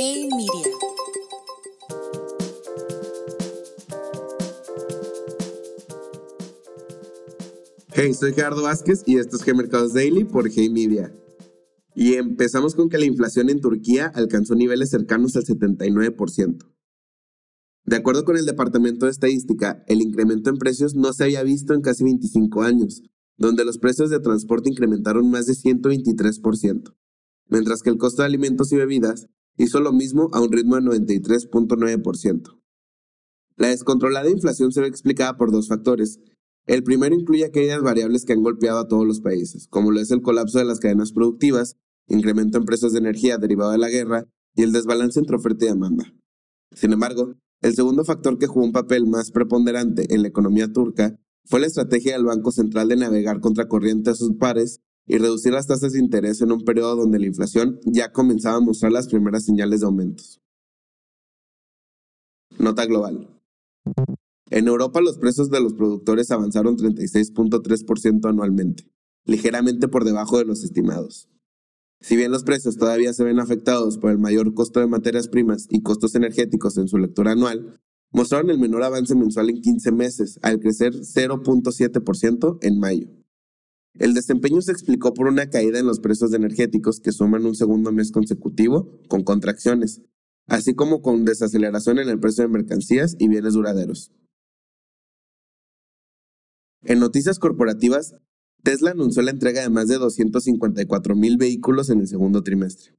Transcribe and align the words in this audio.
Hey 0.00 0.28
Media. 0.30 0.76
Hey, 7.94 8.14
soy 8.14 8.32
Gerardo 8.32 8.62
Vázquez 8.62 9.02
y 9.06 9.18
esto 9.18 9.34
es 9.34 9.44
G-Mercados 9.44 9.94
Daily 9.94 10.22
por 10.22 10.48
Hey 10.48 10.70
Media. 10.70 11.12
Y 11.96 12.14
empezamos 12.14 12.76
con 12.76 12.88
que 12.88 12.98
la 12.98 13.06
inflación 13.06 13.50
en 13.50 13.60
Turquía 13.60 14.12
alcanzó 14.14 14.54
niveles 14.54 14.90
cercanos 14.90 15.34
al 15.34 15.42
79%. 15.42 16.58
De 17.84 17.96
acuerdo 17.96 18.24
con 18.24 18.36
el 18.36 18.46
Departamento 18.46 19.06
de 19.06 19.10
Estadística, 19.10 19.82
el 19.88 20.00
incremento 20.00 20.48
en 20.48 20.58
precios 20.58 20.94
no 20.94 21.12
se 21.12 21.24
había 21.24 21.42
visto 21.42 21.74
en 21.74 21.80
casi 21.80 22.04
25 22.04 22.62
años, 22.62 23.02
donde 23.36 23.64
los 23.64 23.78
precios 23.78 24.10
de 24.10 24.20
transporte 24.20 24.70
incrementaron 24.70 25.28
más 25.28 25.46
de 25.46 25.54
123%, 25.54 26.94
mientras 27.48 27.82
que 27.82 27.90
el 27.90 27.98
costo 27.98 28.22
de 28.22 28.26
alimentos 28.26 28.70
y 28.70 28.76
bebidas 28.76 29.26
hizo 29.58 29.80
lo 29.80 29.92
mismo 29.92 30.30
a 30.32 30.40
un 30.40 30.52
ritmo 30.52 30.76
de 30.76 30.82
93.9%. 30.82 32.58
La 33.56 33.68
descontrolada 33.68 34.30
inflación 34.30 34.72
se 34.72 34.80
ve 34.80 34.86
explicada 34.86 35.36
por 35.36 35.50
dos 35.50 35.68
factores. 35.68 36.20
El 36.66 36.84
primero 36.84 37.14
incluye 37.14 37.44
aquellas 37.44 37.82
variables 37.82 38.24
que 38.24 38.32
han 38.32 38.42
golpeado 38.42 38.78
a 38.78 38.88
todos 38.88 39.06
los 39.06 39.20
países, 39.20 39.66
como 39.68 39.90
lo 39.90 40.00
es 40.00 40.10
el 40.12 40.22
colapso 40.22 40.58
de 40.58 40.64
las 40.64 40.78
cadenas 40.78 41.12
productivas, 41.12 41.76
incremento 42.06 42.56
en 42.56 42.64
precios 42.64 42.92
de 42.92 43.00
energía 43.00 43.36
derivado 43.36 43.72
de 43.72 43.78
la 43.78 43.88
guerra 43.88 44.26
y 44.54 44.62
el 44.62 44.72
desbalance 44.72 45.18
entre 45.18 45.36
oferta 45.36 45.64
y 45.64 45.68
demanda. 45.68 46.14
Sin 46.72 46.92
embargo, 46.92 47.34
el 47.60 47.74
segundo 47.74 48.04
factor 48.04 48.38
que 48.38 48.46
jugó 48.46 48.64
un 48.64 48.72
papel 48.72 49.06
más 49.06 49.32
preponderante 49.32 50.14
en 50.14 50.22
la 50.22 50.28
economía 50.28 50.72
turca 50.72 51.18
fue 51.44 51.60
la 51.60 51.66
estrategia 51.66 52.12
del 52.12 52.26
Banco 52.26 52.52
Central 52.52 52.88
de 52.88 52.96
navegar 52.96 53.40
contra 53.40 53.66
corriente 53.66 54.10
a 54.10 54.14
sus 54.14 54.36
pares 54.36 54.80
y 55.08 55.16
reducir 55.16 55.52
las 55.52 55.66
tasas 55.66 55.92
de 55.92 55.98
interés 55.98 56.40
en 56.42 56.52
un 56.52 56.64
periodo 56.64 56.96
donde 56.96 57.18
la 57.18 57.26
inflación 57.26 57.80
ya 57.84 58.12
comenzaba 58.12 58.58
a 58.58 58.60
mostrar 58.60 58.92
las 58.92 59.08
primeras 59.08 59.44
señales 59.44 59.80
de 59.80 59.86
aumentos. 59.86 60.40
Nota 62.58 62.84
global. 62.84 63.28
En 64.50 64.68
Europa 64.68 65.00
los 65.00 65.18
precios 65.18 65.50
de 65.50 65.60
los 65.60 65.72
productores 65.72 66.30
avanzaron 66.30 66.76
36.3% 66.76 68.28
anualmente, 68.28 68.84
ligeramente 69.24 69.88
por 69.88 70.04
debajo 70.04 70.38
de 70.38 70.44
los 70.44 70.62
estimados. 70.62 71.28
Si 72.00 72.16
bien 72.16 72.30
los 72.30 72.44
precios 72.44 72.76
todavía 72.76 73.12
se 73.12 73.24
ven 73.24 73.40
afectados 73.40 73.98
por 73.98 74.10
el 74.10 74.18
mayor 74.18 74.54
costo 74.54 74.80
de 74.80 74.86
materias 74.86 75.28
primas 75.28 75.66
y 75.70 75.82
costos 75.82 76.14
energéticos 76.14 76.76
en 76.78 76.86
su 76.86 76.98
lectura 76.98 77.32
anual, 77.32 77.80
mostraron 78.12 78.50
el 78.50 78.58
menor 78.58 78.82
avance 78.84 79.14
mensual 79.14 79.50
en 79.50 79.60
15 79.60 79.92
meses, 79.92 80.38
al 80.42 80.60
crecer 80.60 80.94
0.7% 80.94 82.58
en 82.62 82.78
mayo. 82.78 83.17
El 83.98 84.14
desempeño 84.14 84.62
se 84.62 84.70
explicó 84.70 85.12
por 85.12 85.26
una 85.26 85.50
caída 85.50 85.80
en 85.80 85.86
los 85.86 85.98
precios 85.98 86.32
energéticos 86.32 87.00
que 87.00 87.10
suman 87.10 87.44
un 87.44 87.56
segundo 87.56 87.90
mes 87.90 88.12
consecutivo 88.12 89.00
con 89.08 89.24
contracciones, 89.24 90.02
así 90.46 90.74
como 90.74 91.02
con 91.02 91.24
desaceleración 91.24 91.98
en 91.98 92.08
el 92.08 92.20
precio 92.20 92.44
de 92.44 92.48
mercancías 92.48 93.16
y 93.18 93.28
bienes 93.28 93.54
duraderos. 93.54 94.12
En 96.82 97.00
noticias 97.00 97.40
corporativas, 97.40 98.14
Tesla 98.62 98.92
anunció 98.92 99.22
la 99.22 99.32
entrega 99.32 99.62
de 99.62 99.70
más 99.70 99.88
de 99.88 99.98
254 99.98 101.16
mil 101.16 101.36
vehículos 101.36 101.90
en 101.90 102.00
el 102.00 102.06
segundo 102.06 102.42
trimestre. 102.42 102.94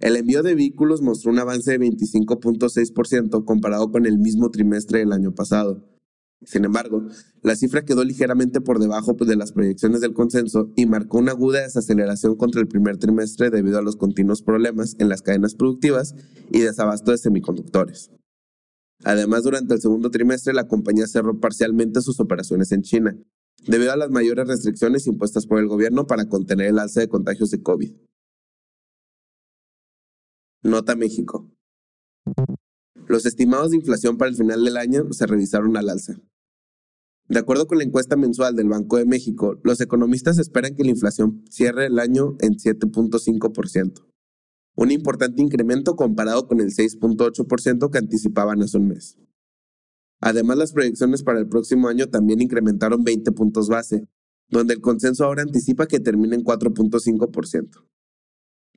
El 0.00 0.16
envío 0.16 0.42
de 0.42 0.56
vehículos 0.56 1.02
mostró 1.02 1.30
un 1.30 1.38
avance 1.38 1.70
de 1.70 1.78
25.6% 1.78 3.44
comparado 3.44 3.90
con 3.92 4.06
el 4.06 4.18
mismo 4.18 4.50
trimestre 4.50 4.98
del 4.98 5.12
año 5.12 5.34
pasado. 5.34 5.95
Sin 6.44 6.64
embargo, 6.64 7.08
la 7.42 7.56
cifra 7.56 7.84
quedó 7.84 8.04
ligeramente 8.04 8.60
por 8.60 8.78
debajo 8.78 9.14
de 9.14 9.36
las 9.36 9.52
proyecciones 9.52 10.00
del 10.00 10.12
consenso 10.12 10.70
y 10.76 10.86
marcó 10.86 11.18
una 11.18 11.32
aguda 11.32 11.62
desaceleración 11.62 12.36
contra 12.36 12.60
el 12.60 12.68
primer 12.68 12.98
trimestre 12.98 13.50
debido 13.50 13.78
a 13.78 13.82
los 13.82 13.96
continuos 13.96 14.42
problemas 14.42 14.96
en 14.98 15.08
las 15.08 15.22
cadenas 15.22 15.54
productivas 15.54 16.14
y 16.50 16.60
desabasto 16.60 17.10
de 17.10 17.18
semiconductores. 17.18 18.10
Además, 19.04 19.44
durante 19.44 19.74
el 19.74 19.80
segundo 19.80 20.10
trimestre 20.10 20.52
la 20.52 20.68
compañía 20.68 21.06
cerró 21.06 21.40
parcialmente 21.40 22.00
sus 22.02 22.20
operaciones 22.20 22.70
en 22.72 22.82
China, 22.82 23.16
debido 23.66 23.92
a 23.92 23.96
las 23.96 24.10
mayores 24.10 24.46
restricciones 24.46 25.06
impuestas 25.06 25.46
por 25.46 25.58
el 25.58 25.68
gobierno 25.68 26.06
para 26.06 26.28
contener 26.28 26.68
el 26.68 26.78
alza 26.78 27.00
de 27.00 27.08
contagios 27.08 27.50
de 27.50 27.62
COVID. 27.62 27.92
Nota 30.62 30.96
México. 30.96 31.50
Los 33.06 33.24
estimados 33.24 33.70
de 33.70 33.76
inflación 33.76 34.16
para 34.16 34.30
el 34.30 34.36
final 34.36 34.64
del 34.64 34.76
año 34.76 35.12
se 35.12 35.26
revisaron 35.26 35.76
al 35.76 35.88
alza. 35.88 36.16
De 37.28 37.40
acuerdo 37.40 37.66
con 37.66 37.78
la 37.78 37.84
encuesta 37.84 38.16
mensual 38.16 38.54
del 38.54 38.68
Banco 38.68 38.98
de 38.98 39.04
México, 39.04 39.58
los 39.64 39.80
economistas 39.80 40.38
esperan 40.38 40.76
que 40.76 40.84
la 40.84 40.90
inflación 40.90 41.42
cierre 41.50 41.86
el 41.86 41.98
año 41.98 42.36
en 42.40 42.54
7.5%, 42.54 44.06
un 44.76 44.90
importante 44.92 45.42
incremento 45.42 45.96
comparado 45.96 46.46
con 46.46 46.60
el 46.60 46.68
6.8% 46.68 47.90
que 47.90 47.98
anticipaban 47.98 48.62
hace 48.62 48.78
un 48.78 48.88
mes. 48.88 49.18
Además, 50.20 50.56
las 50.56 50.72
proyecciones 50.72 51.24
para 51.24 51.40
el 51.40 51.48
próximo 51.48 51.88
año 51.88 52.08
también 52.08 52.40
incrementaron 52.40 53.02
20 53.02 53.32
puntos 53.32 53.68
base, 53.68 54.06
donde 54.48 54.74
el 54.74 54.80
consenso 54.80 55.24
ahora 55.24 55.42
anticipa 55.42 55.86
que 55.86 55.98
termine 55.98 56.36
en 56.36 56.44
4.5%. 56.44 57.86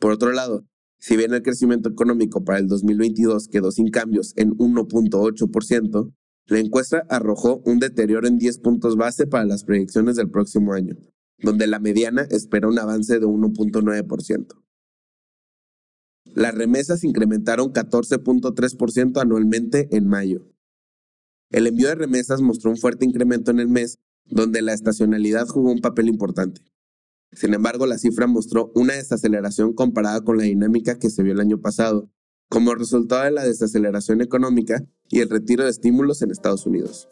Por 0.00 0.12
otro 0.12 0.32
lado, 0.32 0.64
si 0.98 1.16
bien 1.16 1.34
el 1.34 1.42
crecimiento 1.42 1.90
económico 1.90 2.44
para 2.44 2.58
el 2.58 2.66
2022 2.66 3.48
quedó 3.48 3.70
sin 3.70 3.90
cambios 3.90 4.32
en 4.36 4.56
1.8%, 4.56 6.12
la 6.48 6.60
encuesta 6.60 7.04
arrojó 7.10 7.60
un 7.66 7.78
deterioro 7.78 8.26
en 8.26 8.38
10 8.38 8.58
puntos 8.60 8.96
base 8.96 9.26
para 9.26 9.44
las 9.44 9.64
proyecciones 9.64 10.16
del 10.16 10.30
próximo 10.30 10.72
año, 10.72 10.96
donde 11.38 11.66
la 11.66 11.78
mediana 11.78 12.22
espera 12.30 12.68
un 12.68 12.78
avance 12.78 13.20
de 13.20 13.26
1.9%. 13.26 14.46
Las 16.24 16.54
remesas 16.54 17.04
incrementaron 17.04 17.72
14.3% 17.72 19.20
anualmente 19.20 19.94
en 19.94 20.06
mayo. 20.06 20.46
El 21.50 21.66
envío 21.66 21.88
de 21.88 21.94
remesas 21.94 22.40
mostró 22.40 22.70
un 22.70 22.78
fuerte 22.78 23.04
incremento 23.04 23.50
en 23.50 23.60
el 23.60 23.68
mes, 23.68 23.98
donde 24.24 24.62
la 24.62 24.72
estacionalidad 24.72 25.48
jugó 25.48 25.70
un 25.70 25.80
papel 25.80 26.08
importante. 26.08 26.62
Sin 27.32 27.52
embargo, 27.52 27.86
la 27.86 27.98
cifra 27.98 28.26
mostró 28.26 28.72
una 28.74 28.94
desaceleración 28.94 29.74
comparada 29.74 30.22
con 30.22 30.38
la 30.38 30.44
dinámica 30.44 30.98
que 30.98 31.10
se 31.10 31.22
vio 31.22 31.32
el 31.32 31.40
año 31.40 31.60
pasado, 31.60 32.10
como 32.48 32.74
resultado 32.74 33.24
de 33.24 33.30
la 33.30 33.44
desaceleración 33.44 34.20
económica 34.20 34.82
y 35.08 35.20
el 35.20 35.28
retiro 35.28 35.64
de 35.64 35.70
estímulos 35.70 36.22
en 36.22 36.30
Estados 36.30 36.66
Unidos. 36.66 37.08